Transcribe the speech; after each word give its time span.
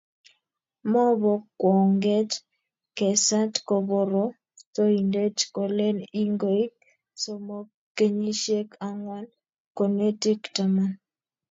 Mobo 0.91 1.33
kwonget 1.59 2.31
kesat 2.97 3.53
koborostoindet 3.67 5.37
kolen 5.55 5.97
ingoik 6.21 6.73
somok, 7.21 7.67
kenyisiek 7.97 8.69
angwan, 8.87 9.25
konetik 9.77 10.41
taman 10.55 10.91